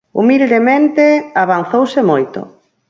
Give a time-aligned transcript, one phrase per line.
[0.19, 1.05] Humildemente
[1.43, 2.39] avanzouse moito.